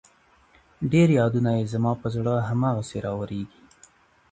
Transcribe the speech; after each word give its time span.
ډېر 0.91 1.07
يادونه 1.19 1.49
يې 1.57 1.63
زما 1.73 1.91
په 2.01 2.07
زړه 2.15 2.33
هم 2.47 2.59
هغسې 2.69 2.97
راوريږي 3.05 3.61